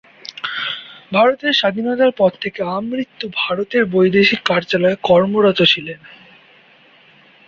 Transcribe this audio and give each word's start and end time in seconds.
ভারতের 1.11 1.53
স্বাধীনতার 1.53 2.11
পর 2.11 2.31
থেকে 2.41 2.59
আমৃত্যু 2.71 3.25
ভারতের 3.41 3.83
বৈদেশিক 3.93 4.39
কার্যালয়ে 4.45 5.01
কর্মরত 5.03 5.59
ছিলেন। 5.63 5.99